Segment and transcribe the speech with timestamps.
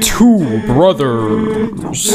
[0.00, 2.10] Two brothers.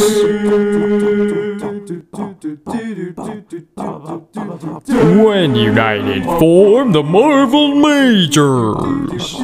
[4.88, 9.36] When united, form the Marvel Majors.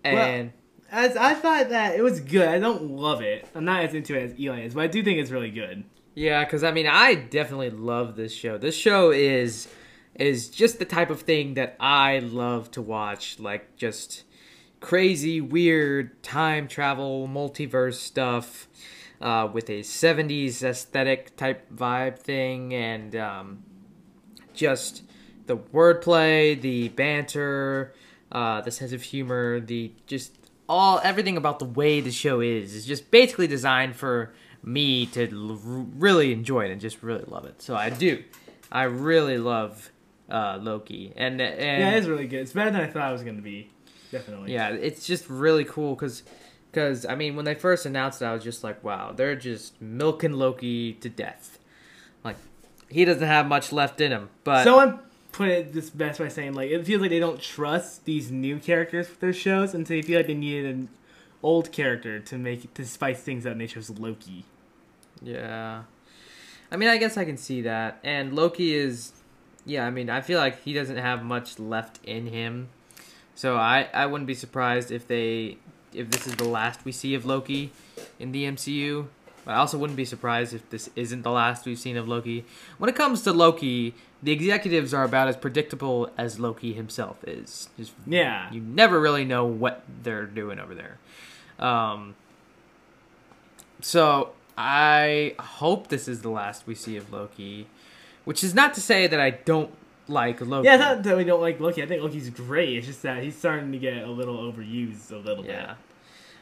[0.04, 0.52] and
[0.92, 2.48] As I thought that it was good.
[2.48, 3.48] I don't love it.
[3.56, 5.86] I'm not as into it as Eli is, but I do think it's really good.
[6.16, 8.58] Yeah, because I mean, I definitely love this show.
[8.58, 9.70] This show is
[10.16, 14.24] is just the type of thing that I love to watch, like just
[14.82, 18.68] crazy, weird time travel, multiverse stuff
[19.22, 23.64] uh, with a '70s aesthetic type vibe thing, and um,
[24.54, 25.04] just
[25.46, 27.94] the wordplay, the banter,
[28.34, 32.74] uh, the sense of humor, the just all everything about the way the show is
[32.74, 35.60] is just basically designed for me to l-
[35.98, 37.62] really enjoy it and just really love it.
[37.62, 38.24] So I do,
[38.72, 39.92] I really love
[40.30, 42.42] uh, Loki, and and Yeah, it is really good.
[42.42, 43.70] It's better than I thought it was going to be.
[44.12, 44.54] Definitely.
[44.54, 46.24] yeah, it's just really cool because.
[46.72, 49.82] Because, I mean, when they first announced it, I was just like, wow, they're just
[49.82, 51.60] milking Loki to death.
[52.24, 52.38] Like,
[52.88, 54.30] he doesn't have much left in him.
[54.46, 55.00] But Someone
[55.32, 58.60] put it this best by saying, like, it feels like they don't trust these new
[58.60, 60.90] characters for their shows, and so they feel like they needed an
[61.44, 64.46] old character to make to spice things up, and they chose Loki.
[65.22, 65.84] Yeah.
[66.72, 68.00] I mean, I guess I can see that.
[68.04, 69.12] And Loki is,
[69.66, 72.70] yeah, I mean, I feel like he doesn't have much left in him.
[73.36, 75.58] So I, I wouldn't be surprised if they,
[75.94, 77.72] if this is the last we see of Loki
[78.20, 79.08] in the MCU.
[79.48, 82.46] I also wouldn't be surprised if this isn't the last we've seen of Loki.
[82.78, 87.70] When it comes to Loki, the executives are about as predictable as Loki himself is.
[87.78, 88.52] Just Yeah.
[88.52, 91.00] you never really know what they're doing over there.
[91.60, 92.16] Um,
[93.82, 97.68] so I hope this is the last we see of Loki,
[98.26, 99.72] which is not to say that I don't
[100.08, 100.66] like Loki.
[100.68, 101.82] Yeah, it's not that we don't like Loki.
[101.82, 102.78] I think Loki's great.
[102.78, 105.52] It's just that he's starting to get a little overused a little bit.
[105.54, 105.76] Yeah.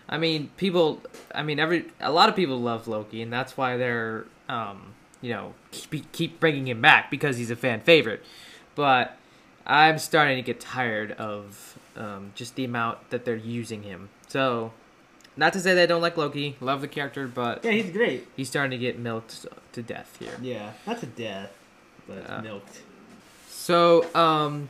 [0.09, 1.01] I mean, people.
[1.33, 5.31] I mean, every a lot of people love Loki, and that's why they're, um, you
[5.31, 8.23] know, keep keep bringing him back because he's a fan favorite.
[8.75, 9.15] But
[9.67, 14.09] I'm starting to get tired of um, just the amount that they're using him.
[14.27, 14.71] So,
[15.37, 17.63] not to say that I don't like Loki, love the character, but.
[17.63, 18.27] Yeah, he's great.
[18.35, 20.37] he's starting to get milked to death here.
[20.41, 21.51] Yeah, not to death,
[22.07, 22.41] but Yeah.
[22.41, 22.81] milked.
[23.47, 24.69] So, um,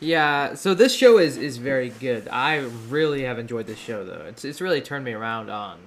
[0.00, 0.54] yeah.
[0.54, 2.28] So this show is is very good.
[2.28, 2.56] I
[2.88, 4.24] really have enjoyed this show though.
[4.28, 5.78] It's it's really turned me around on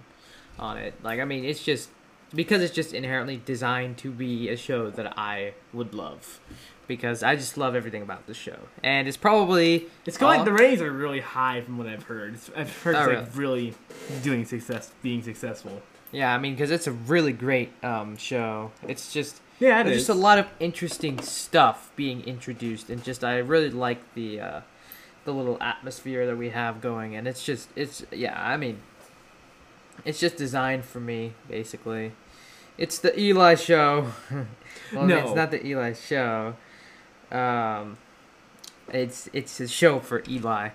[0.60, 0.94] on it.
[1.04, 1.90] Like I mean, it's just
[2.34, 6.40] because it's just inherently designed to be a show that I would love
[6.88, 8.58] because I just love everything about the show.
[8.84, 10.40] And it's probably It's going.
[10.40, 12.34] all- the ratings are really high from what I've heard.
[12.34, 13.74] It's, I've heard it's Oh, like really
[14.24, 15.82] doing success, being successful.
[16.12, 16.34] yeah.
[16.34, 18.72] I mean, because it's a really great um show.
[18.88, 20.08] It's just Yeah, it There's is.
[20.08, 24.62] just a lot of interesting stuff being introduced, and just I really like the uh,
[25.26, 28.34] the little atmosphere that we have going, and it's just it's yeah.
[28.42, 28.80] I mean,
[30.06, 32.14] it's just designed for me basically.
[32.78, 34.08] It's the Eli show.
[34.94, 35.18] well, No.
[35.20, 36.56] it's not the Eli show.
[37.32, 37.98] Um,
[38.90, 40.70] it's it's a show for Eli,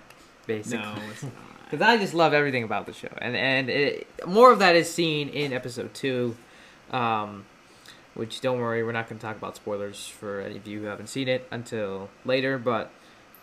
[0.47, 0.79] basically.
[0.79, 1.31] No, it's not.
[1.69, 4.91] Because I just love everything about the show, and and it, more of that is
[4.91, 6.35] seen in episode two,
[6.89, 7.45] um,
[8.13, 10.85] which don't worry, we're not going to talk about spoilers for any of you who
[10.85, 12.57] haven't seen it until later.
[12.57, 12.91] But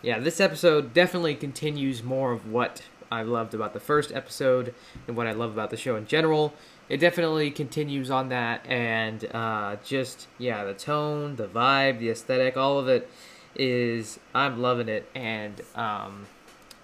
[0.01, 4.73] yeah, this episode definitely continues more of what I loved about the first episode
[5.07, 6.53] and what I love about the show in general.
[6.89, 12.55] It definitely continues on that, and uh, just yeah, the tone, the vibe, the aesthetic,
[12.55, 13.09] all of it
[13.55, 16.27] is I'm loving it, and um,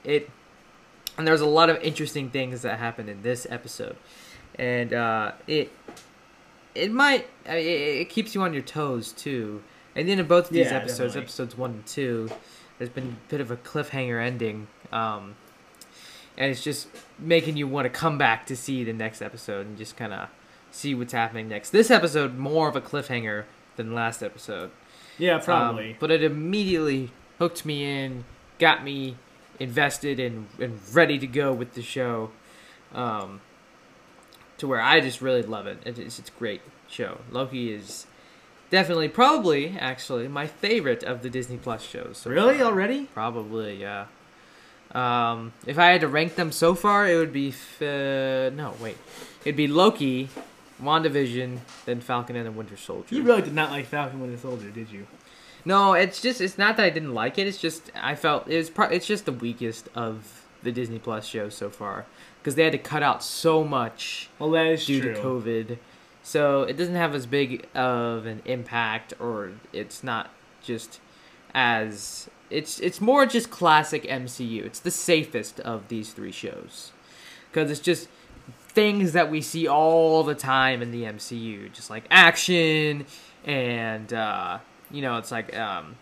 [0.04, 0.30] it
[1.18, 3.96] and there's a lot of interesting things that happen in this episode
[4.56, 5.72] and uh, it
[6.76, 7.68] it might I mean,
[8.02, 9.64] it, keeps you on your toes too
[9.96, 11.22] and then in both of these Yeah, episodes definitely.
[11.22, 12.30] episodes one and two
[12.78, 15.36] there's been a bit of a cliffhanger ending um,
[16.38, 16.88] and it's just
[17.20, 20.30] making you want to come back to see the next episode and just kind of
[20.72, 21.70] see what's happening next.
[21.70, 23.44] This episode more of a cliffhanger
[23.76, 24.72] than last episode.
[25.20, 25.96] Yeah, Um, probably.
[26.00, 28.24] but it immediately hooked me in,
[28.58, 29.18] got me
[29.60, 32.32] invested and, and ready to go with the show.
[32.94, 33.42] Um,
[34.64, 35.80] to where I just really love it.
[35.86, 37.18] It is, it's a great show.
[37.32, 38.08] Loki is
[38.70, 42.20] definitely, probably, actually, my favorite of the Disney Plus shows.
[42.20, 42.68] so really far.
[42.68, 43.08] already?
[43.14, 44.06] Probably, yeah.
[44.94, 48.74] Um, if I had to rank them so far, it would be f- uh, no,
[48.80, 48.96] wait,
[49.44, 50.30] it'd be Loki,
[50.82, 53.14] WandaVision, then Falcon and the Winter Soldier.
[53.14, 55.08] You really did not like Falcon Winter Soldier, did you?
[55.66, 57.48] No, it's just it's not that I didn't like it.
[57.48, 61.26] It's just I felt it was pro- it's just the weakest of the Disney Plus
[61.26, 62.06] shows so far
[62.44, 65.14] because they had to cut out so much Well, that is due true.
[65.14, 65.78] to COVID.
[66.22, 70.30] So it doesn't have as big of an impact, or it's not
[70.62, 71.00] just
[71.54, 74.64] as it's it's more just classic MCU.
[74.66, 76.92] It's the safest of these three shows
[77.52, 78.10] because it's just
[78.68, 83.06] things that we see all the time in the MCU, just like action
[83.46, 84.60] and uh,
[84.92, 85.96] you know, it's like um,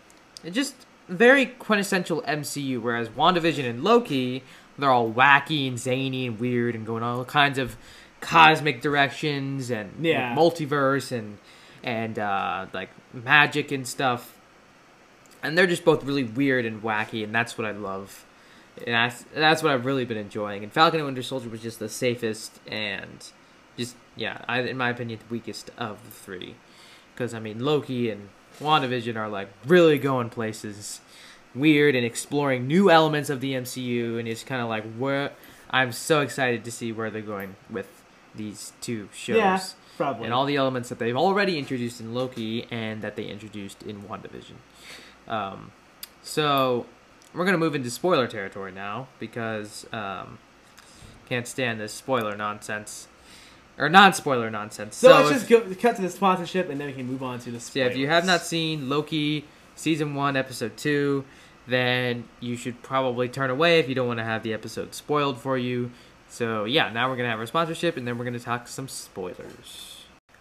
[0.44, 0.74] it just
[1.08, 2.80] very quintessential MCU.
[2.80, 4.44] Whereas WandaVision and Loki,
[4.78, 7.76] they're all wacky and zany and weird and going all kinds of
[8.20, 10.34] cosmic directions and Yeah.
[10.34, 11.38] multiverse and
[11.84, 14.38] and uh, like magic and stuff.
[15.42, 18.24] And they're just both really weird and wacky, and that's what I love.
[18.78, 20.62] And that's that's what I've really been enjoying.
[20.62, 23.26] And Falcon and Winter Soldier was just the safest and
[23.76, 26.54] just yeah, I, in my opinion, the weakest of the three.
[27.12, 28.28] Because I mean, Loki and
[28.60, 31.00] WandaVision are like really going places,
[31.54, 35.32] weird and exploring new elements of the MCU, and it's kind of like where
[35.70, 37.88] I'm so excited to see where they're going with
[38.34, 39.62] these two shows Yeah,
[39.96, 40.24] probably.
[40.24, 44.02] and all the elements that they've already introduced in Loki and that they introduced in
[44.02, 44.56] WandaVision.
[45.28, 45.72] Um,
[46.22, 46.86] so
[47.34, 50.38] we're gonna move into spoiler territory now because um,
[51.28, 53.08] can't stand this spoiler nonsense
[53.78, 54.96] or non-spoiler nonsense.
[54.96, 57.22] so, So, let's if, just go cut to the sponsorship, and then we can move
[57.22, 57.58] on to the.
[57.60, 59.44] so yeah, if you have not seen Loki
[59.74, 61.24] season one episode two,
[61.66, 65.38] then you should probably turn away if you don't want to have the episode spoiled
[65.38, 65.90] for you.
[66.28, 69.88] So yeah, now we're gonna have our sponsorship, and then we're gonna talk some spoilers.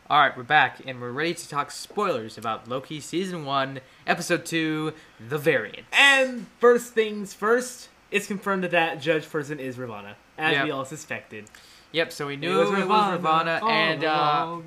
[0.09, 4.45] All right, we're back, and we're ready to talk spoilers about Loki season one, episode
[4.45, 4.93] two,
[5.25, 5.85] the variant.
[5.93, 10.65] And first things first, it's confirmed that that judge person is Ravonna, as Yep.
[10.65, 11.45] we all suspected.
[11.93, 12.11] Yep.
[12.11, 12.69] So we knew it was
[13.19, 14.57] Ravonna, all and uh,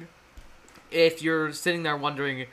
[0.90, 2.46] if you're sitting there wondering,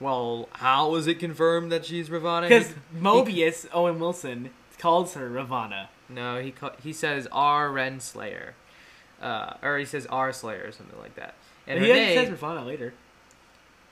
[0.00, 2.42] well, how is it confirmed that she's Ravonna?
[2.48, 5.88] Because He- Mobius, Owen Wilson, calls her Ravonna.
[6.08, 8.50] No, he ca- he says R Renslayer,
[9.22, 11.34] uh, or he says R Slayer or something like that.
[11.66, 12.92] And he her actually name, says Ravonna later.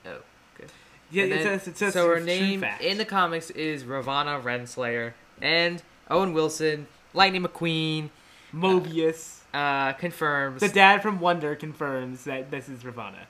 [0.07, 0.19] oh,
[0.59, 0.71] good.
[1.11, 2.83] Yeah, And it then- says, it says so her true name fact.
[2.83, 8.11] in the comics is Ravonna Renslayer, and Owen Wilson, Lightning McQueen,
[8.55, 9.39] Mobius.
[9.55, 10.61] uh, confirms.
[10.61, 13.27] The dad from Wonder confirms that this is Ravonna.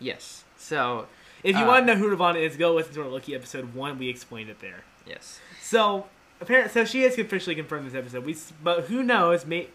[0.00, 0.42] yes.
[0.56, 1.06] So
[1.46, 3.74] If you Uh, want to know who Ravonna is, go listen to our Loki episode
[3.74, 3.98] one.
[3.98, 4.82] We explained it there.
[5.06, 5.40] yes.
[5.60, 6.06] So
[6.40, 8.24] apparently, so she has officially confirmed this episode.
[8.24, 9.46] We, but who knows?
[9.46, 9.68] May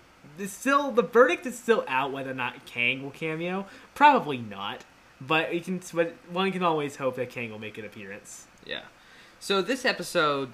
[0.45, 3.65] still the verdict is still out whether or not Kang will cameo.
[3.95, 4.85] Probably not.
[5.19, 5.81] But you can.
[5.93, 8.47] But one can always hope that Kang will make an appearance.
[8.65, 8.81] Yeah.
[9.39, 10.51] So this episode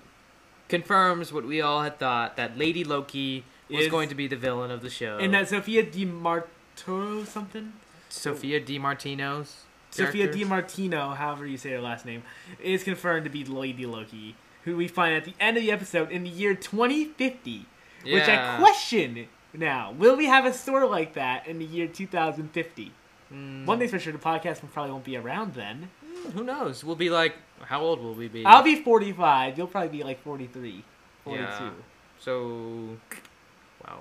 [0.69, 4.35] confirms what we all had thought that Lady Loki was Is- going to be the
[4.35, 5.17] villain of the show.
[5.17, 7.73] And that Sophia Di Martino something.
[8.09, 9.63] Sophia DiMartino's
[10.05, 10.38] Sophia character?
[10.38, 12.23] Di Martino, however you say her last name,
[12.61, 16.11] is confirmed to be Lady Loki, who we find at the end of the episode
[16.11, 17.66] in the year 2050.
[18.06, 19.92] Which I question now.
[19.92, 22.92] Will we have a store like that in the year 2050?
[23.33, 25.89] Mm, One thing's for sure, the podcast probably won't be around then.
[26.33, 26.83] who knows?
[26.83, 27.35] We'll be like,
[27.66, 28.45] how old will we be?
[28.45, 29.57] I'll be 45.
[29.57, 30.83] You'll probably be like 43,
[31.25, 31.44] 42.
[31.44, 31.69] Yeah.
[32.19, 32.97] So,
[33.85, 33.99] wow.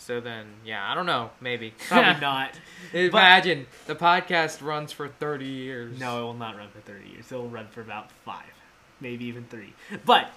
[0.00, 1.30] So then, yeah, I don't know.
[1.42, 1.74] Maybe.
[1.88, 2.58] Probably not.
[2.94, 6.00] Imagine the podcast runs for thirty years.
[6.00, 7.30] No, it will not run for 30 years.
[7.30, 8.50] It will run for about five,
[9.00, 9.74] maybe even three.
[10.06, 10.30] But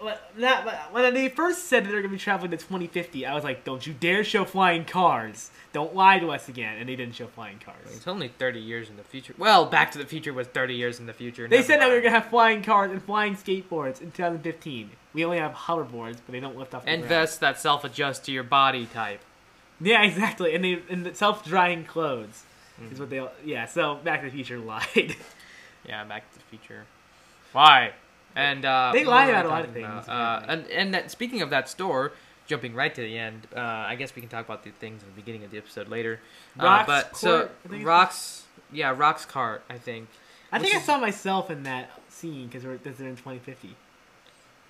[0.00, 3.34] uh, that, when they first said that they're going to be traveling to 2050, I
[3.34, 5.50] was like, don't you dare show flying cars.
[5.74, 6.78] Don't lie to us again.
[6.78, 7.76] And they didn't show flying cars.
[7.94, 9.34] It's only thirty years in the future.
[9.36, 11.46] Well, Back to the Future was thirty years in the future.
[11.46, 14.90] They said that we were going to have flying cars and flying skateboards in 2015.
[15.14, 17.08] We only have hoverboards, but they don't lift off the and ground.
[17.08, 19.20] vests that self-adjust to your body type.
[19.80, 20.54] Yeah, exactly.
[20.54, 22.42] And they and the self-drying clothes
[22.82, 22.92] Mm-hmm.
[22.92, 23.24] is what they.
[23.44, 23.66] Yeah.
[23.66, 25.14] So Back to the Future lied.
[25.88, 26.84] Yeah, Back to the Future.
[27.52, 27.92] Why?
[28.34, 31.50] And uh, They lie about a lot of things, Uh, and and that, speaking of
[31.50, 32.10] that store,
[32.48, 35.08] jumping right to the end, uh, I guess we can talk about the things in
[35.08, 36.18] the beginning of the episode later.
[36.58, 38.42] Uh, Rock's but so Court, rocks,
[38.72, 39.62] yeah, rocks cart.
[39.70, 40.08] I think.
[40.50, 43.76] I think Which I saw myself in that scene because we're because they're in 2050.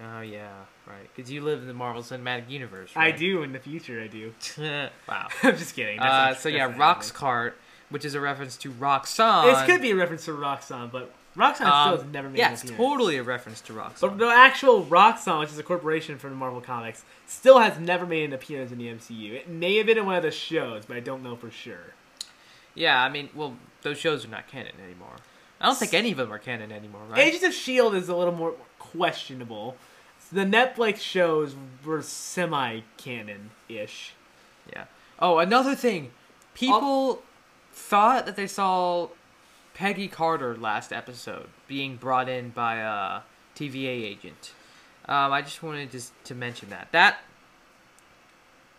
[0.02, 0.48] Oh yeah,
[0.86, 1.08] right.
[1.14, 2.90] Because you live in the Marvel Cinematic Universe.
[2.96, 4.00] I do in the future.
[4.00, 4.32] I do.
[5.08, 5.28] wow.
[5.42, 6.00] I'm just kidding.
[6.00, 7.52] Uh, so yeah, not Roxxcart.
[7.90, 9.44] which is a reference to Roxxon.
[9.44, 12.52] This could be a reference to Roxxon, but Roxxon Um, still has never made yeah,
[12.52, 12.78] it's appearance.
[12.84, 14.00] totally a reference to Roxxon.
[14.00, 18.04] But the actual Roxxon, which is a corporation for the Marvel Comics, still has never
[18.06, 19.32] made an appearance in the MCU.
[19.34, 21.94] It may have been in one of the shows, but I don't know for sure.
[22.74, 25.16] yeah, I mean, well, those shows are not canon anymore.
[25.60, 27.18] I don't think any of them are canon anymore, right?
[27.20, 27.96] Agents of S.H.I.E.L.D.
[27.96, 28.54] Is a little more
[28.92, 29.76] questionable.
[30.32, 34.14] The Netflix shows were semi canon ish.
[34.70, 34.84] Yeah.
[35.18, 36.10] Oh, another thing.
[36.54, 37.22] People
[37.72, 39.08] thought that they saw
[39.74, 43.20] Peggy Carter last episode being brought in by a
[43.56, 44.52] TVA agent.
[45.06, 46.88] Um, I just wanted to, to mention that.
[46.92, 47.18] That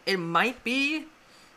[0.05, 1.05] it might be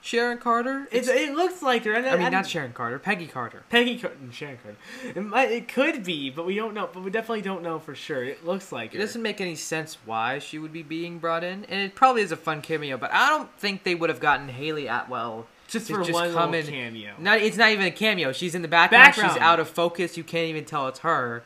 [0.01, 0.87] Sharon Carter.
[0.93, 1.93] It's, it looks like her.
[1.93, 3.65] And, I mean, and not Sharon Carter, Peggy Carter.
[3.69, 4.17] Peggy Carter.
[4.31, 4.79] Sharon Carter.
[5.19, 6.89] It, might, it could be, but we don't know.
[6.93, 8.23] But we definitely don't know for sure.
[8.25, 9.05] It looks like It her.
[9.05, 12.33] doesn't make any sense why she would be being brought in, and it probably is
[12.33, 12.97] a fun cameo.
[12.97, 16.55] But I don't think they would have gotten Hayley Atwell just for just one come
[16.55, 17.13] in- cameo.
[17.19, 18.33] Not it's not even a cameo.
[18.33, 19.05] She's in the background.
[19.07, 19.33] background.
[19.33, 20.17] She's out of focus.
[20.17, 21.43] You can't even tell it's her.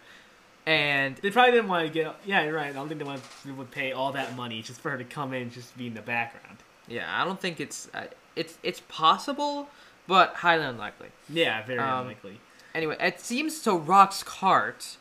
[0.65, 2.15] And They probably didn't want to get.
[2.25, 2.69] Yeah, you're right.
[2.71, 3.21] I don't think they want
[3.57, 5.95] would pay all that money just for her to come in, and just be in
[5.95, 6.59] the background.
[6.87, 8.05] yeah, I don't think it's uh,
[8.37, 9.69] it's it's possible,
[10.07, 11.09] but highly unlikely.
[11.29, 12.41] Yeah, very Um, unlikely.
[12.75, 13.79] Anyway, it seems so.
[13.79, 14.97] Roxxcart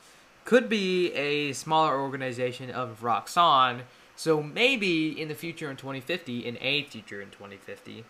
[0.46, 3.82] could be a smaller organization of Roxxon.
[4.16, 8.04] So maybe in the future in 2050, in a future in 2050,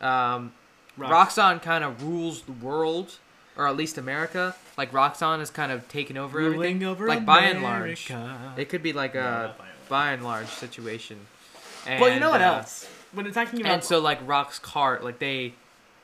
[0.00, 0.52] um,
[0.98, 3.18] Rox- Roxxon kind of rules the world,
[3.56, 4.54] or at least America.
[4.76, 6.82] Like Roxxon has kind of taken over everything.
[6.84, 8.10] Over like by and large,
[8.56, 9.88] it could be like a not by and large.
[9.88, 11.26] by and large situation.
[11.86, 12.88] And, well, you know what uh, else?
[13.12, 15.54] When they're talking about And so like Roxxcart, like they,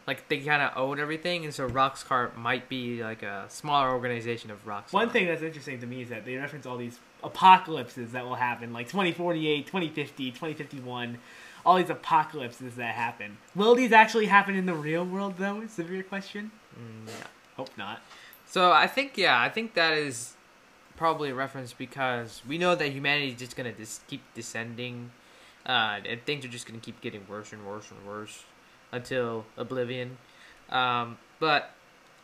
[0.06, 4.50] like they kind of own everything, and so Roxxcart might be like a smaller organization
[4.50, 4.92] of Rock's.
[4.92, 8.34] One thing that's interesting to me is that they reference all these apocalypses that will
[8.34, 11.18] happen, like 2048, 2050, 2051,
[11.64, 13.38] all these apocalypses that happen.
[13.54, 15.60] Will these actually happen in the real world, though?
[15.60, 16.50] Is the real question.
[16.76, 17.26] Mm, yeah.
[17.56, 18.00] Hope not.
[18.46, 20.34] So I think yeah, I think that is
[20.96, 25.10] probably a reference because we know that humanity is just gonna just keep descending,
[25.66, 28.44] uh, and things are just gonna keep getting worse and worse and worse
[28.90, 30.18] until oblivion.
[30.70, 31.70] Um, but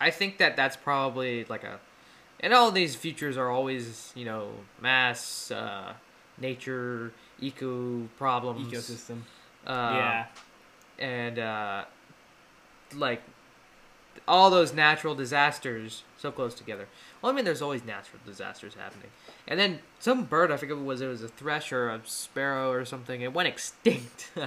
[0.00, 1.80] I think that that's probably like a,
[2.40, 5.94] and all these futures are always you know mass, uh,
[6.38, 9.20] nature, eco problems, Ecosystem.
[9.66, 10.26] um, yeah.
[10.98, 11.84] and uh,
[12.94, 13.22] like
[14.26, 16.86] all those natural disasters so close together.
[17.20, 19.10] Well, I mean, there's always natural disasters happening,
[19.46, 21.00] and then some bird I forget what it was.
[21.00, 23.20] It was a thrush or a sparrow or something.
[23.20, 24.30] It went extinct.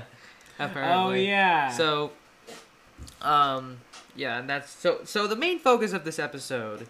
[0.59, 0.93] apparently.
[0.93, 1.69] Oh yeah.
[1.71, 2.11] So,
[3.21, 3.77] um,
[4.15, 4.99] yeah, and that's so.
[5.03, 6.87] So the main focus of this episode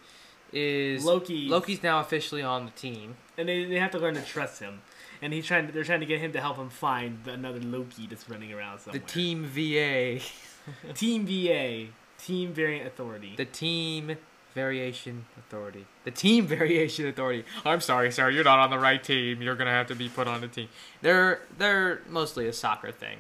[0.52, 1.48] is Loki.
[1.48, 3.16] Loki's now officially on the team.
[3.38, 4.82] and they, they have to learn to trust him.
[5.22, 5.68] And he's trying.
[5.68, 8.80] To, they're trying to get him to help him find another Loki that's running around
[8.80, 9.00] somewhere.
[9.00, 10.20] The Team VA,
[10.96, 11.88] Team VA,
[12.26, 13.34] Team Variant Authority.
[13.38, 14.18] the Team
[14.54, 17.46] Variation Authority, the Team Variation Authority.
[17.66, 19.42] I'm sorry, sir, you're not on the right team.
[19.42, 20.68] You're gonna have to be put on the team.
[21.02, 23.20] They're they're mostly a soccer thing.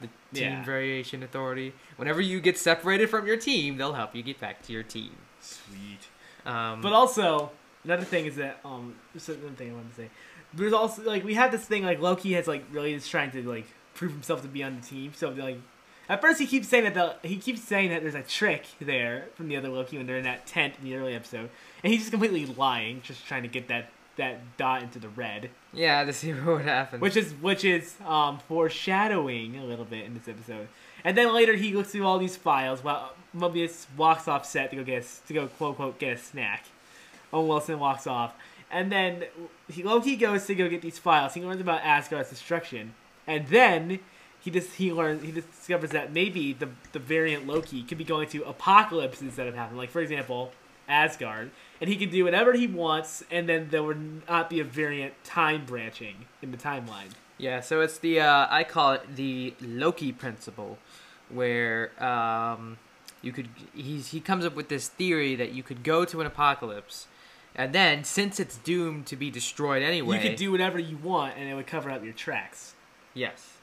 [0.00, 0.06] The
[0.38, 0.64] Team Yeah.
[0.64, 1.72] Variation Authority.
[1.96, 5.12] Whenever you get separated from your team, they'll help you get back to your team.
[5.40, 6.08] Sweet.
[6.46, 7.50] Um, But also,
[7.84, 10.10] another thing is that um, there's another thing I wanted to say.
[10.54, 13.42] There's also like we have this thing like Loki has like really is trying to
[13.48, 15.12] like prove himself to be on the team.
[15.14, 15.58] So like,
[16.10, 19.28] at first he keeps saying that the he keeps saying that there's a trick there
[19.36, 21.48] from the other Loki when they're in that tent in the early episode,
[21.82, 25.50] and he's just completely lying, just trying to get that that dot into the red,
[25.72, 27.00] yeah, to see what happens.
[27.00, 30.68] which is which is um foreshadowing a little bit in this episode.
[31.04, 34.76] And then later he looks through all these files while Mobius walks off set to
[34.76, 36.64] go get a, to go quote quote get a snack.
[37.32, 38.34] Owen Wilson walks off,
[38.68, 39.26] and then
[39.68, 41.34] he Loki goes to go get these files.
[41.34, 42.94] He learns about Asgard's destruction,
[43.28, 44.00] and then
[44.40, 48.28] he just he learns he discovers that maybe the the variant Loki could be going
[48.30, 49.78] to apocalypses that have happened.
[49.78, 50.52] Like for example,
[50.88, 54.64] Asgard, and he can do whatever he wants, and then there would not be a
[54.64, 57.10] variant time branching in the timeline.
[57.38, 60.78] Yeah, so it's the uh, I call it the Loki principle,
[61.28, 62.78] where um,
[63.22, 66.26] you could he's he comes up with this theory that you could go to an
[66.26, 67.06] apocalypse,
[67.54, 71.34] and then since it's doomed to be destroyed anyway, You could do whatever you want,
[71.38, 72.74] and it would cover up your tracks.
[73.14, 73.58] yes,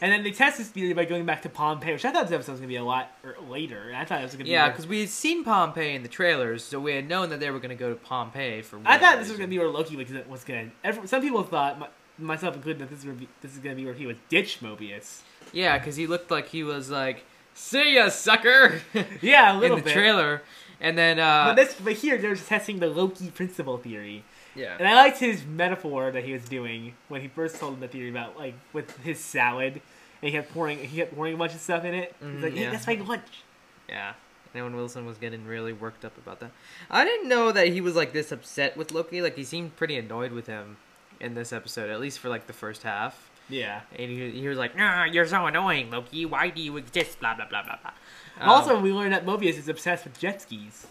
[0.00, 2.32] And then they test this theory by going back to Pompeii, which I thought this
[2.32, 3.92] episode was gonna be a lot er, later.
[3.94, 4.50] I thought it was gonna be.
[4.50, 7.50] yeah, because we had seen Pompeii in the trailers, so we had known that they
[7.50, 8.80] were going to go to Pompeii for.
[8.84, 10.70] I thought this was gonna be where Loki was, was gonna.
[11.06, 11.88] Some people thought, my,
[12.18, 15.20] myself included, that this be, this is gonna be where he would ditch Mobius.
[15.52, 17.24] Yeah, because he looked like he was like,
[17.54, 18.80] "See ya, sucker,"
[19.22, 19.92] Yeah, a in little the bit.
[19.94, 20.42] trailer,
[20.80, 24.24] and then uh, but this, but here they're testing the Loki principle theory,
[24.58, 27.80] yeah, and I liked his metaphor that he was doing when he first told him
[27.80, 29.82] the theory about like with his salad, and
[30.20, 32.14] he kept pouring, he kept pouring a bunch of stuff in it.
[32.20, 32.70] He's Mhm, like, hey, yeah.
[32.70, 33.42] that's my lunch.
[33.88, 34.12] Yeah,
[34.52, 36.50] And Owen Wilson was getting really worked up about that.
[36.90, 39.22] I didn't know that he was like this upset with Loki.
[39.22, 40.76] Like he seemed pretty annoyed with him
[41.20, 43.30] in this episode, at least for like the first half.
[43.48, 43.80] Yeah.
[43.98, 46.26] And he, he was like, "Nah, "You're so annoying, Loki.
[46.26, 47.92] Why do you exist?" Blah blah blah blah blah.
[48.40, 50.86] Um, also, we learned that Mobius is obsessed with jet skis.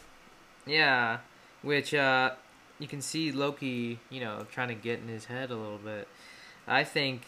[0.65, 1.19] yeah,
[1.61, 2.31] which uh,
[2.79, 6.07] you can see Loki, you know, trying to get in his head a little bit.
[6.67, 7.23] I think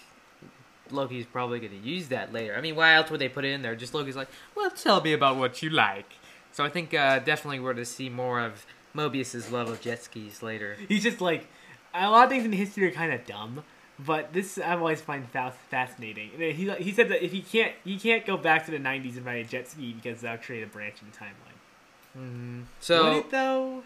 [0.91, 2.56] Loki's probably going to use that later.
[2.56, 3.75] I mean, why else would they put it in there?
[3.75, 6.13] Just Loki's like, well, tell me about what you like.
[6.51, 10.41] So I think uh, definitely we're to see more of Mobius's love of jet skis
[10.41, 10.75] later.
[10.88, 11.48] He's just like
[11.94, 13.63] a lot of things in history are kind of dumb,
[14.00, 15.27] but this I've always find
[15.70, 16.32] fascinating.
[16.38, 19.25] He he said that if he can't he can't go back to the '90s and
[19.25, 22.18] ride a jet ski because that'll create a branch in the timeline.
[22.18, 22.58] Mm-hmm.
[22.60, 23.84] Would So it though?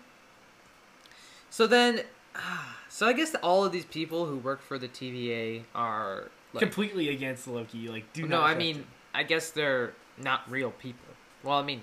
[1.54, 2.02] So then,
[2.90, 7.10] so I guess all of these people who work for the TVA are like, Completely
[7.10, 7.88] against Loki.
[7.90, 8.50] Like, do no, not.
[8.50, 8.88] I mean, him.
[9.14, 11.06] I guess they're not real people.
[11.44, 11.82] Well, I mean,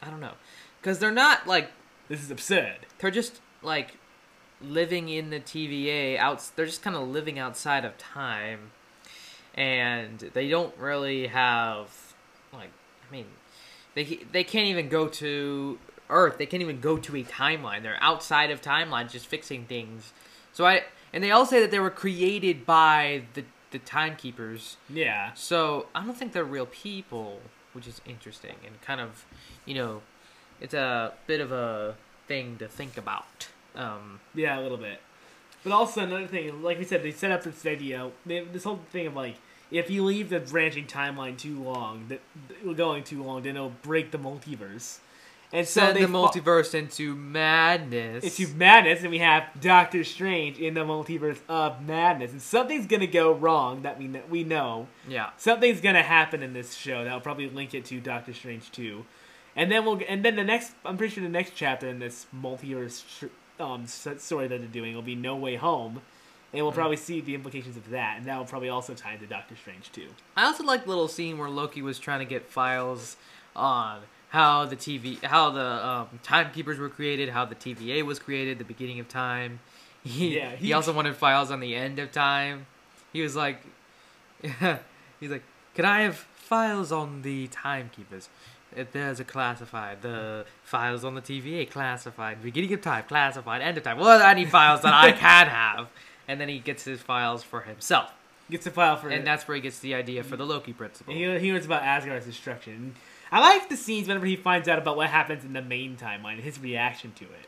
[0.00, 0.34] I don't know,
[0.80, 1.72] because they're not like
[2.06, 2.86] this is absurd.
[3.00, 3.96] they're just like
[4.62, 8.70] living in the TVA out they're just kind of living outside of time
[9.54, 11.88] and they don't really have
[12.52, 12.70] like
[13.08, 13.26] I mean
[13.94, 15.78] they they can't even go to
[16.10, 20.12] earth they can't even go to a timeline they're outside of timelines just fixing things
[20.52, 25.32] so I and they all say that they were created by the the timekeepers Yeah.
[25.34, 27.40] so I don't think they're real people,
[27.72, 29.24] which is interesting and kind of,
[29.64, 30.02] you know,
[30.60, 31.94] it's a bit of a
[32.26, 33.46] thing to think about.
[33.76, 35.00] Um, Yeah, a little bit.
[35.62, 38.80] But also another thing, like we said, they set up this idea, they, this whole
[38.90, 39.36] thing of like,
[39.70, 43.70] if you leave the branching timeline too long, that that- going too long, then it'll
[43.70, 44.98] break the multiverse.
[45.52, 48.22] And so send the fa- multiverse into madness.
[48.38, 53.06] into madness, and we have Doctor Strange in the multiverse of madness, and something's gonna
[53.06, 54.86] go wrong that we know, we know.
[55.08, 58.70] yeah, Something's gonna happen in this show that will probably link it to Doctor Strange
[58.70, 59.04] too,
[59.56, 62.26] and then we'll and then the next I'm pretty sure the next chapter in this
[62.34, 63.28] multiverse
[63.58, 66.00] um story that they're doing will be No Way Home,
[66.52, 66.76] and we'll Mm.
[66.76, 69.90] probably see the implications of that, and that will probably also tie into Doctor Strange
[69.90, 70.06] too.
[70.36, 73.16] I also like the little scene where Loki was trying to get files
[73.56, 78.58] on how the TV, how the um, timekeepers were created, how the TVA was created,
[78.58, 79.60] the beginning of time.
[80.02, 82.64] He, Yeah, he, he- also wanted files on the end of time.
[83.12, 83.60] He was like,
[85.20, 85.42] he's like,
[85.74, 88.28] can I have files on the timekeepers?
[88.74, 93.76] If there's a classified, the files on the TVA classified, beginning of time classified, end
[93.78, 93.98] of time.
[93.98, 95.88] Well, I need files that I can have,
[96.28, 98.12] and then he gets his files for himself,
[98.50, 101.14] Gets a file for and that's where he gets the idea for the Loki principle.
[101.14, 102.94] He, he learns about Asgard's destruction.
[103.32, 106.40] I like the scenes whenever he finds out about what happens in the main timeline,
[106.40, 107.46] his reaction to it.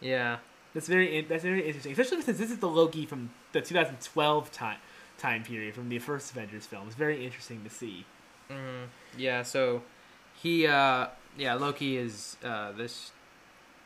[0.00, 0.38] Yeah.
[0.74, 4.76] That's very that's very interesting, especially since this is the Loki from the 2012 time
[5.18, 6.86] time period from the first Avengers film.
[6.86, 8.06] It's very interesting to see.
[8.48, 8.84] hmm
[9.16, 9.82] Yeah, so
[10.40, 13.10] he, uh, yeah, Loki is, uh, this,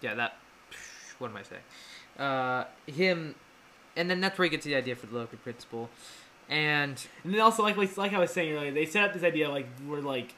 [0.02, 0.36] yeah, that,
[1.18, 1.62] what am I saying?
[2.18, 3.34] Uh, him,
[3.96, 5.88] and then that's where he gets the idea for the Loki principle.
[6.52, 9.22] And, And then also, like like, like I was saying earlier, they set up this
[9.22, 10.34] idea like we're like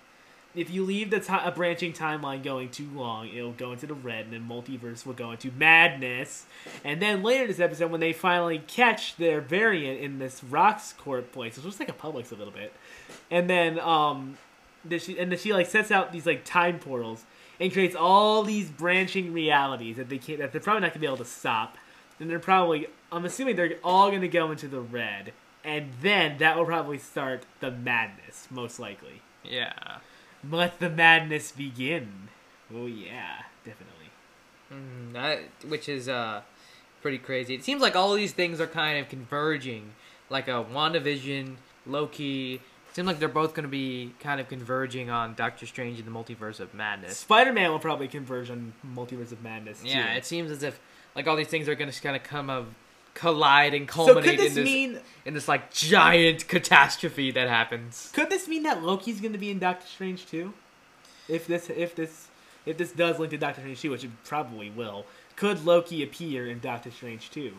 [0.55, 3.95] if you leave the ti a branching timeline going too long, it'll go into the
[3.95, 6.47] red, and then multiverse will go into madness.
[6.85, 11.33] And then later in this episode, when they finally catch their variant in this Roxxcart
[11.33, 12.73] place, which looks like a Publix a little bit,
[13.31, 14.39] and then um,
[14.99, 17.25] she and then she like sets out these like time portals
[17.61, 21.07] and creates all these branching realities that they can't that they're probably not gonna be
[21.07, 21.77] able to stop.
[22.21, 25.33] And they're probably I'm assuming they're all gonna go into the red,
[25.65, 29.23] and then that will probably start the madness, most likely.
[29.43, 29.73] yeah.
[30.51, 32.29] Let the madness begin.
[32.75, 34.11] Oh yeah, definitely.
[34.71, 36.43] Mm, that, which is, uh,
[37.01, 37.55] pretty crazy.
[37.55, 39.93] It seems like all these things are kind of converging,
[40.31, 42.55] like a WandaVision, Loki.
[42.55, 42.61] It
[42.95, 46.13] seems like they're both going to be kind of converging on Doctor Strange and the
[46.13, 47.17] Multiverse of Madness.
[47.19, 49.81] Spider-Man will probably converge on Multiverse of Madness.
[49.83, 49.89] Too.
[49.89, 50.79] Yeah, it seems as if
[51.17, 52.69] like all these things are going to kind of come of
[53.15, 57.49] collide and so culminate could this in this mean in this like giant catastrophe that
[57.49, 58.11] happens.
[58.13, 60.53] could this mean that Loki's going to be in Doctor Strange too?
[61.29, 62.29] If this if this
[62.67, 66.47] if this does link to Doctor Strange too, which it probably will, could Loki appear
[66.49, 67.55] in Doctor Strange too?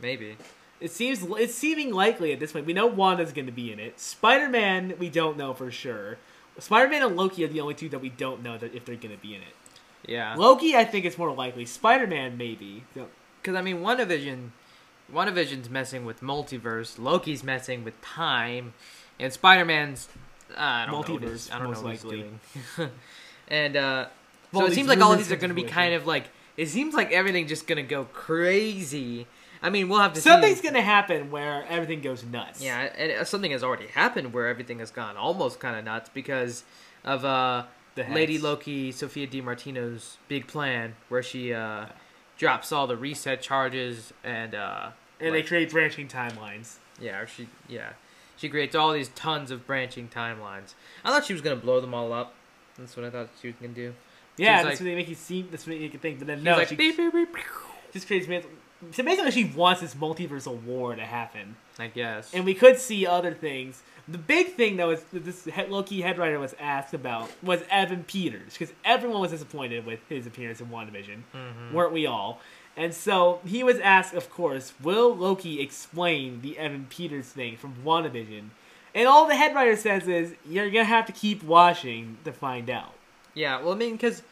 [0.00, 0.36] Maybe.
[0.80, 2.66] It seems it's seeming likely at this point.
[2.66, 4.00] We know Wanda's going to be in it.
[4.00, 6.16] Spider-Man, we don't know for sure.
[6.58, 9.14] Spider-Man and Loki are the only two that we don't know that if they're going
[9.14, 9.54] to be in it.
[10.06, 10.34] Yeah.
[10.36, 11.66] Loki, I think, it's more likely.
[11.66, 12.84] Spider-Man, maybe.
[12.94, 14.50] Because I mean, WandaVision,
[15.12, 16.98] WandaVision's messing with multiverse.
[16.98, 18.74] Loki's messing with time,
[19.18, 20.08] and Spider Man's
[20.56, 20.98] I don't know.
[20.98, 22.18] what he's- Multiverse, I don't know what he's likely.
[22.76, 22.90] doing.
[23.48, 24.06] and uh,
[24.52, 26.24] Well, so it seems like all of these are going to be kind of like.
[26.56, 29.26] It seems like everything just going to go crazy.
[29.62, 30.62] I mean, we'll have to Something's see.
[30.62, 32.62] going to happen where everything goes nuts.
[32.62, 36.10] Yeah, and uh, something has already happened where everything has gone almost kind of nuts
[36.12, 36.64] because
[37.04, 38.04] of uh The.
[38.04, 41.86] Lady Loki, Sophia DiMartino's big plan, where she uh,
[42.38, 46.76] drops all the reset charges and uh, and they create branching timelines.
[47.00, 47.90] yeah, or she yeah,
[48.36, 50.74] she creates all these tons of branching timelines.
[51.04, 52.34] I thought she was gonna blow them all up.
[52.78, 53.94] That's what I thought she was gonna do.
[54.36, 55.48] Yeah, that's like- what they make you seem.
[55.50, 56.18] That's what you can think.
[56.18, 57.28] But then no, like, she beep, beep, beep,
[57.92, 58.26] just creates.
[58.92, 62.32] So basically, she wants this multiversal war to happen, I guess.
[62.32, 63.82] and we could see other things.
[64.08, 68.04] The big thing though is that this Loki head writer was asked about was Evan
[68.04, 71.72] Peters because everyone was disappointed with his appearance in WandaVision, Mhm.
[71.72, 72.40] weren't we all?
[72.80, 77.74] And so he was asked, of course, will Loki explain the Evan Peters thing from
[77.84, 78.44] WandaVision?
[78.94, 82.70] And all the head writer says is, you're gonna have to keep watching to find
[82.70, 82.94] out.
[83.34, 84.22] Yeah, well, I mean, because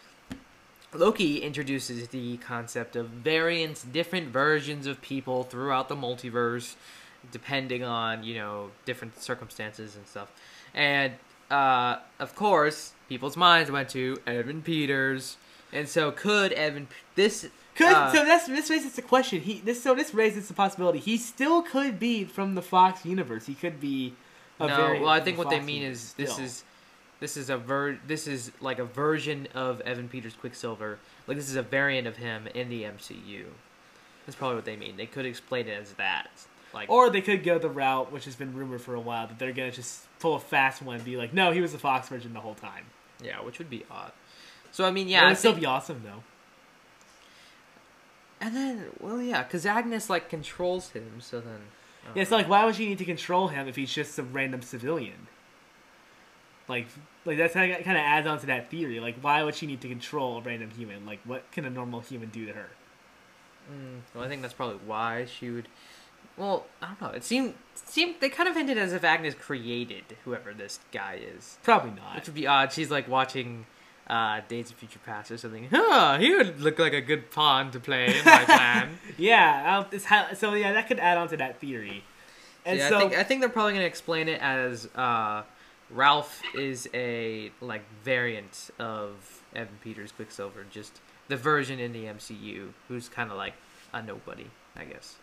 [0.95, 6.75] Loki introduces the concept of variants, different versions of people throughout the multiverse,
[7.31, 10.33] depending on you know different circumstances and stuff.
[10.73, 11.13] And
[11.51, 15.37] uh, of course, people's minds went to Evan Peters,
[15.71, 19.41] and so could Evan this Could Uh, so that's this raises the question.
[19.41, 23.47] He this so this raises the possibility he still could be from the Fox universe.
[23.47, 24.15] He could be.
[24.61, 26.45] A no, well, I think what they mean is this still.
[26.45, 26.65] is
[27.21, 30.99] this is a ver this is like a version of Evan Peters Quicksilver.
[31.29, 33.45] Like this is a variant of him in the MCU.
[34.27, 34.97] That's probably what they mean.
[34.97, 36.29] They could explain it as that.
[36.75, 39.39] Like Or they could go the route, which has been rumored for a while, that
[39.39, 42.09] they're gonna just pull a fast one and be like, "No, he was the Fox
[42.09, 42.87] version the whole time."
[43.23, 44.11] yeah, which would be odd.
[44.73, 46.25] So I mean, Yeah, it I would still think- be awesome though.
[48.41, 51.21] And then well, yeah, because Agnes like controls him.
[51.21, 51.61] So then
[52.05, 54.23] don't Yeah, it's like why would she need to control him if he's just a
[54.23, 55.27] random civilian?
[56.69, 56.87] Like,
[57.25, 59.01] like that's kind of kind of adds on to that theory.
[59.01, 61.07] Like, why would she need to control a random human?
[61.07, 62.69] Like, what can a normal human do to her?
[63.73, 65.69] Mm, well, I think that's probably why she would.
[66.37, 67.09] Well, I don't know.
[67.09, 71.59] It seemed seemed they kind of hinted as if Agnes created whoever this guy is.
[71.63, 72.17] Probably not.
[72.17, 72.73] Which would be odd.
[72.73, 73.67] She's like watching
[74.09, 75.69] uh, Days of Future Past or something.
[75.71, 78.99] Huh, he would look like a good pawn to play in my plan.
[79.17, 82.05] Yeah, uh, it's how, so yeah, that could add on to that theory.
[82.65, 85.43] And yeah, so I think I think they're probably gonna explain it as uh,
[85.91, 92.69] Ralph is a like variant of Evan Peters Quicksilver, just the version in the MCU
[92.89, 93.55] who's kind of like
[93.93, 95.17] a nobody, I guess.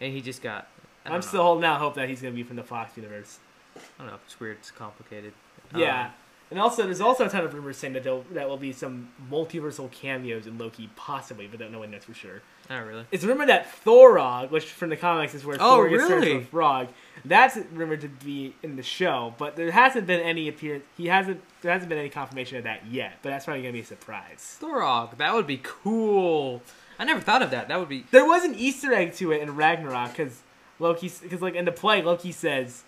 [0.00, 0.68] And he just got.
[1.04, 1.44] I I'm don't still know.
[1.44, 3.38] holding out hope that he's gonna be from the Fox universe.
[3.76, 4.18] I don't know.
[4.26, 4.58] It's weird.
[4.58, 5.32] It's complicated.
[5.74, 6.06] Yeah.
[6.06, 6.10] Um,
[6.52, 9.08] And also, there's also a ton of rumors saying that there'll, that will be some
[9.30, 12.42] multiversal cameos in Loki, possibly, but don't know when that's for sure.
[12.70, 13.04] not really.
[13.10, 16.32] It's rumored that Thorog, which from the comics is where Oh, Thor gets turned really?
[16.32, 16.88] into a frog,
[17.24, 20.84] that's rumored to be in the show, but there hasn't been any appearance.
[20.96, 21.40] He hasn't.
[21.62, 24.58] There hasn't been any confirmation of that yet, but that's probably gonna be a surprise.
[24.60, 25.16] Thorog.
[25.18, 26.62] That would be cool.
[26.98, 27.68] I never thought of that.
[27.68, 28.04] That would be.
[28.10, 30.42] There was an Easter egg to it in Ragnarok because
[30.78, 32.82] Loki, because like in the play, Loki says,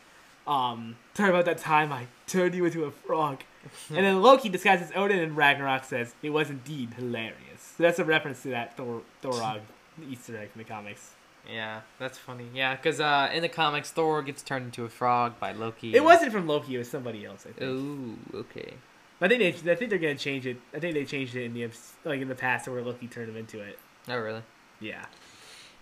[0.46, 3.44] um, "Sorry about that time I turned you into a frog,"
[3.88, 8.04] and then Loki disguises Odin and Ragnarok says, "It was indeed hilarious." So that's a
[8.04, 9.60] reference to that Thor Thorog
[10.10, 11.12] Easter egg in the comics.
[11.50, 12.46] Yeah, that's funny.
[12.54, 15.94] Yeah, because uh, in the comics, Thor gets turned into a frog by Loki.
[15.94, 17.46] It wasn't from Loki; it was somebody else.
[17.48, 17.70] I think.
[17.70, 18.74] Ooh, okay.
[19.20, 20.58] I think they, I think they're gonna change it.
[20.74, 21.68] I think they changed it in the
[22.04, 23.78] like in the past where Loki turned him into it.
[24.08, 24.42] Oh, really?
[24.80, 25.04] Yeah.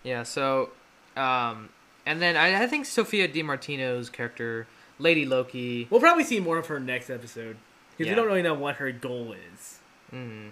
[0.03, 0.23] Yeah.
[0.23, 0.69] So,
[1.17, 1.69] um,
[2.05, 4.67] and then I, I think Sophia DiMartino's character,
[4.97, 5.87] Lady Loki.
[5.89, 7.57] We'll probably see more of her next episode
[7.97, 8.13] because Yeah.
[8.13, 9.79] we don't really know what her goal is.
[10.13, 10.51] Mm,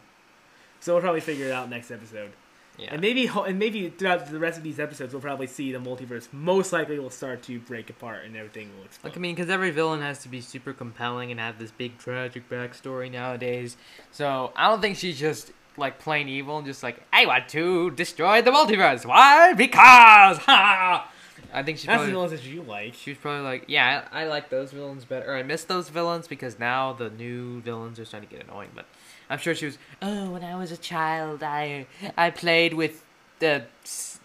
[0.79, 2.31] So we'll probably figure it out next episode.
[2.77, 2.89] yeah.
[2.93, 6.27] And maybe and maybe throughout the rest of these episodes, we'll probably see the multiverse
[6.31, 9.09] most likely will start to break apart and everything will explode.
[9.09, 11.97] Like I mean, because every villain has to be super compelling and have this big
[11.99, 13.77] tragic backstory nowadays.
[14.11, 17.91] So I don't think she's just like plain evil and just like I want to
[17.91, 19.05] destroy the multiverse.
[19.05, 19.53] Why?
[19.53, 21.07] Because ha.
[21.53, 22.93] I think she's That's probably the ones that you like.
[22.93, 25.31] she was probably like, yeah, I, I like those villains better.
[25.31, 28.69] Or I miss those villains because now the new villains are starting to get annoying.
[28.73, 28.85] But
[29.29, 29.77] I'm sure she was.
[30.01, 31.87] Oh, when I was a child, I
[32.17, 33.03] I played with
[33.39, 33.65] the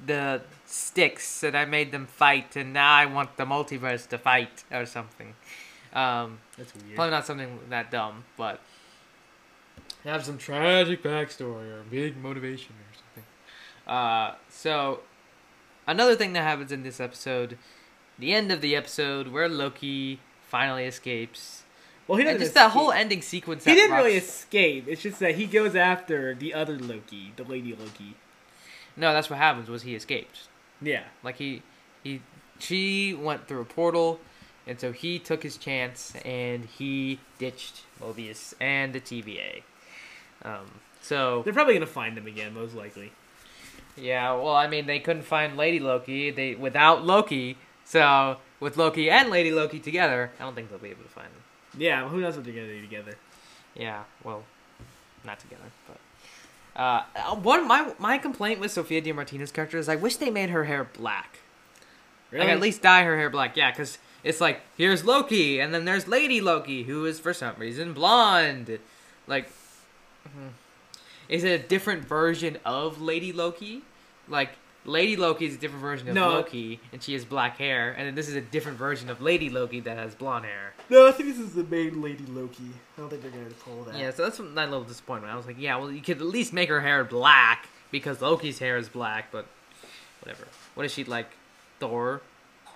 [0.05, 4.65] the sticks and I made them fight, and now I want the multiverse to fight
[4.71, 5.35] or something.
[5.93, 6.95] Um, That's weird.
[6.95, 8.61] probably not something that dumb, but
[10.05, 13.25] have some tragic backstory or big motivation or something.
[13.87, 15.01] Uh, so
[15.87, 17.59] another thing that happens in this episode,
[18.19, 21.65] the end of the episode where Loki finally escapes.
[22.07, 22.41] Well, he doesn't.
[22.41, 23.65] just that whole ending sequence.
[23.65, 24.87] He didn't really escape.
[24.87, 28.15] It's just that he goes after the other Loki, the Lady Loki.
[28.97, 29.69] No, that's what happens.
[29.69, 30.49] Was he escaped?
[30.81, 31.05] Yeah.
[31.23, 31.63] Like he,
[32.05, 32.23] he,
[32.59, 34.21] she went through a portal,
[34.67, 39.63] and so he took his chance and he ditched Mobius and the TVA.
[40.43, 40.67] Um,
[41.03, 43.13] so They're probably gonna find them again, most likely.
[43.97, 46.31] Yeah, well, I mean, they couldn't find Lady Loki.
[46.31, 47.57] They without Loki.
[47.85, 51.29] So with Loki and Lady Loki together, I don't think they'll be able to find
[51.29, 51.43] them.
[51.79, 52.09] Yeah.
[52.09, 53.17] Who knows what they're gonna do together?
[53.75, 54.45] Yeah, well,
[55.25, 55.99] not together, but.
[56.81, 57.03] Uh,
[57.37, 60.65] one my my complaint with Sophia Di Martino's character is I wish they made her
[60.65, 61.39] hair black.
[62.33, 65.87] Like at least dye her hair black, yeah, because it's like here's Loki, and then
[65.87, 68.79] there's Lady Loki, who is for some reason blonde.
[69.27, 69.49] Like,
[70.29, 70.51] mhm.
[71.29, 73.83] Is it a different version of Lady Loki?
[74.29, 74.51] Like
[74.85, 76.31] Lady Loki is a different version of No.
[76.31, 79.51] Loki, and she has black hair, and then this is a different version of Lady
[79.51, 80.75] Loki that has blonde hair.
[80.89, 82.63] No, I think this is the main Lady Loki.
[82.97, 83.97] I don't think they're gonna pull that.
[83.99, 85.33] Yeah, so that's my little disappointment.
[85.33, 88.59] I was like, yeah, well, you could at least make her hair black because Loki's
[88.59, 89.47] hair is black, but
[90.23, 90.47] whatever.
[90.75, 91.29] What is she like?
[91.81, 92.23] Thor?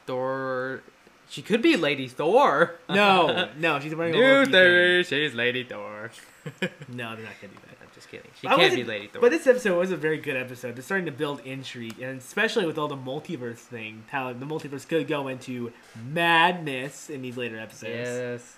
[0.06, 0.82] Thor?
[1.28, 2.74] She could be Lady Thor.
[2.88, 6.10] No, no, she's wearing a New theory, she's Lady Thor.
[6.88, 7.69] No, they're not gonna do that.
[8.10, 8.30] Just kidding.
[8.40, 9.20] She I can't be Lady Thor.
[9.22, 10.76] But this episode was a very good episode.
[10.76, 14.86] They're starting to build intrigue, and especially with all the multiverse thing, how the multiverse
[14.88, 15.72] could go into
[16.24, 17.92] madness in these later episodes.
[18.08, 18.56] yes.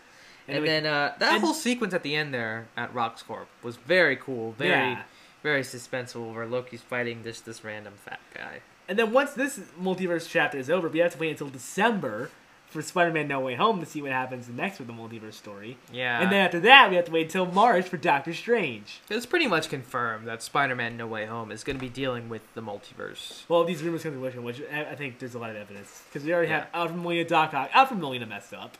[0.49, 3.47] And And, we- then uh, that and- whole sequence at the end there at Roxcorp
[3.63, 5.03] was very cool, very, Yeah.
[5.43, 6.35] very suspenseful.
[6.35, 8.61] Where Loki's fighting this this random fat guy.
[8.89, 12.31] And then once this multiverse chapter is over, we have to wait until December
[12.73, 15.77] for Spider-Man: No Way Home to see what happens next with the multiverse story.
[15.93, 16.21] Yeah.
[16.21, 19.01] And then after that, we have to wait until March for Doctor Strange.
[19.11, 22.43] It's pretty much confirmed that Spider-Man: No Way Home is going to be dealing with
[22.55, 23.43] the multiverse.
[23.49, 26.27] Well, these rumors come to fruition, which I think there's a lot of evidence because
[26.27, 26.61] we already Yeah.
[26.61, 27.71] have Alfred Molina, Doc Ock.
[27.73, 28.77] Alfred Molina messed up.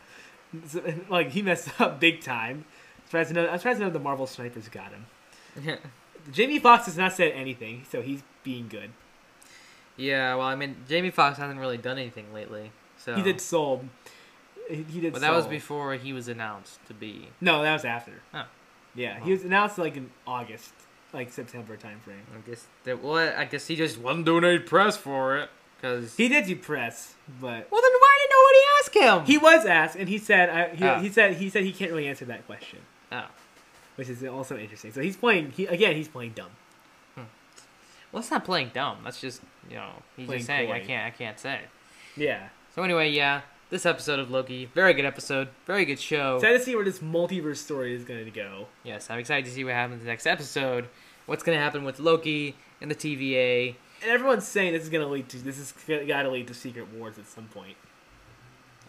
[0.67, 2.65] So, like he messed up big time.
[2.99, 5.79] I'm Surprised to know, I'm surprised to know the Marvel snipers got him.
[6.33, 8.91] Jamie Foxx has not said anything, so he's being good.
[9.97, 12.71] yeah, well, I mean, Jamie Foxx hasn't really done anything lately,
[13.05, 13.85] so He did Soul.
[14.69, 15.13] He, he did.
[15.13, 17.29] But that was before he was announced to be.
[17.41, 18.13] No, that was after.
[18.33, 18.45] Oh.
[18.95, 19.25] Yeah, Oh.
[19.25, 20.73] he was announced like in August,
[21.13, 22.23] like September timeframe.
[22.37, 23.03] I guess that.
[23.03, 26.15] Well, I guess he just wasn't doing any press for it, because.
[26.17, 29.27] He did do press, but Well, then why did nobody ask him?
[29.27, 30.99] he was asked, and he said I, he, Oh.
[31.01, 33.27] he said he said he can't really answer that question, Oh.
[33.97, 34.93] which is also interesting.
[34.93, 35.51] So he's playing.
[35.53, 36.51] He again, he's playing dumb.
[37.15, 37.23] Hmm.
[38.13, 38.99] Well, that's not playing dumb.
[39.05, 41.61] That's just you know he's Playing just saying I can't I can't say.
[42.17, 42.49] Yeah.
[42.75, 46.37] So anyway, yeah, this episode of Loki, very good episode, very good show.
[46.37, 48.67] Excited to see where this multiverse story is going to go.
[48.83, 50.89] Yes, I'm excited to see what happens next episode.
[51.27, 53.75] What's gonna happen with Loki and the TVA?
[54.01, 56.55] And everyone's saying this is going to lead to this is got to lead to
[56.55, 57.77] Secret Wars at some point.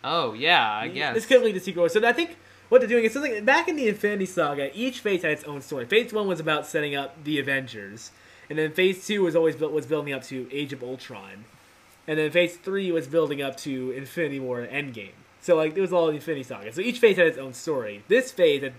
[0.01, 1.13] Oh yeah, I guess.
[1.13, 1.91] This could lead to Secret Wars.
[1.91, 2.37] So I think
[2.69, 4.71] what they're doing is something back in the Infinity Saga.
[4.73, 5.85] Each phase had its own story.
[5.85, 8.11] Phase one was about setting up the Avengers,
[8.49, 11.43] and then Phase two was always built was building up to Age of Ultron,
[12.07, 15.11] and then Phase three was building up to Infinity War Endgame.
[15.41, 16.73] So like it was all the Infinity Saga.
[16.73, 18.03] So each phase had its own story.
[18.07, 18.73] This phase, had,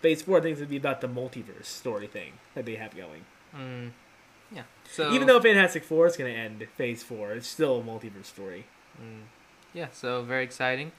[0.00, 3.24] Phase four, I think would be about the multiverse story thing that they have going.
[3.56, 3.90] Mm,
[4.54, 4.62] yeah.
[4.90, 8.26] So Even though Fantastic Four is going to end Phase four, it's still a multiverse
[8.26, 8.66] story.
[9.00, 9.22] Mm,
[9.74, 10.92] yeah, so very exciting.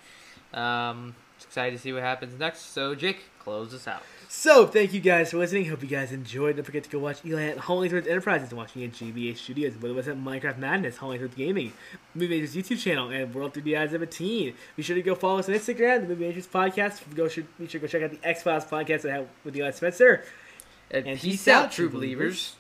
[0.54, 2.74] Um, excited to see what happens next.
[2.74, 4.04] So Jake, close us out.
[4.32, 5.66] So, thank you guys for listening.
[5.66, 6.56] Hope you guys enjoyed.
[6.56, 9.36] Don't forget to go watch Eli at Holy Threads Enterprises and watch me at GBA
[9.36, 9.74] Studios.
[9.82, 11.74] With was at Minecraft Madness, Holy Threads Gaming,
[12.14, 14.54] Movie Majors YouTube channel, and World 3D Eyes of a Teen.
[14.76, 17.02] Be sure to go follow us on Instagram, the Movie Majors Podcast.
[17.16, 19.28] Go should, be sure to go check out the X Files podcast that I have
[19.44, 20.24] with Eli Spencer.
[20.92, 22.56] And, And peace, out, true believers.